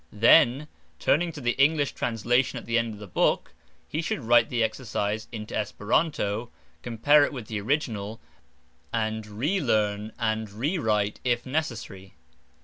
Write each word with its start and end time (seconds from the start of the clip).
Then 0.11 0.67
turning 0.97 1.31
to 1.33 1.41
the 1.41 1.51
English 1.63 1.91
translation 1.91 2.57
at 2.57 2.65
the 2.65 2.79
end 2.79 2.95
of 2.95 2.99
the 2.99 3.05
book, 3.05 3.53
he 3.87 4.01
should 4.01 4.21
write 4.21 4.49
the 4.49 4.63
exercise 4.63 5.27
into 5.31 5.55
Esperanto, 5.55 6.49
compare 6.81 7.23
it 7.23 7.31
with 7.31 7.45
the 7.45 7.61
original, 7.61 8.19
and 8.91 9.27
re 9.27 9.61
learn 9.61 10.11
and 10.17 10.49
re 10.49 10.79
write 10.79 11.19
if 11.23 11.45
necessary. 11.45 12.15